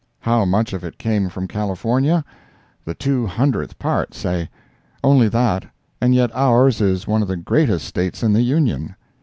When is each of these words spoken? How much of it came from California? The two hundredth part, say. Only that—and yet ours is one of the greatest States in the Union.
How 0.21 0.45
much 0.45 0.73
of 0.73 0.83
it 0.83 0.97
came 0.97 1.29
from 1.29 1.47
California? 1.47 2.25
The 2.85 2.95
two 2.95 3.27
hundredth 3.27 3.77
part, 3.77 4.15
say. 4.15 4.49
Only 5.03 5.29
that—and 5.29 6.15
yet 6.15 6.31
ours 6.33 6.81
is 6.81 7.05
one 7.07 7.21
of 7.21 7.27
the 7.27 7.37
greatest 7.37 7.85
States 7.85 8.23
in 8.23 8.33
the 8.33 8.41
Union. 8.41 8.95